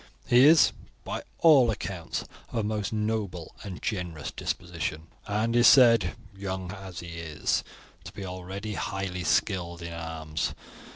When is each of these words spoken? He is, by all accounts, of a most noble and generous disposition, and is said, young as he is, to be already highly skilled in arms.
He 0.25 0.45
is, 0.45 0.71
by 1.03 1.21
all 1.37 1.69
accounts, 1.69 2.25
of 2.49 2.55
a 2.57 2.63
most 2.63 2.91
noble 2.91 3.53
and 3.61 3.83
generous 3.83 4.31
disposition, 4.31 5.05
and 5.27 5.55
is 5.55 5.67
said, 5.67 6.15
young 6.35 6.71
as 6.71 7.01
he 7.01 7.19
is, 7.19 7.63
to 8.05 8.11
be 8.11 8.25
already 8.25 8.73
highly 8.73 9.23
skilled 9.23 9.83
in 9.83 9.93
arms. 9.93 10.55